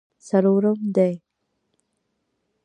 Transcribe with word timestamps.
څلورم 0.27 0.79
دی. 0.95 1.13